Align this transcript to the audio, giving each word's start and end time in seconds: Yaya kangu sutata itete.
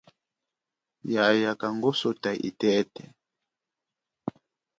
Yaya 1.13 1.51
kangu 1.61 1.91
sutata 1.99 2.31
itete. 2.49 3.03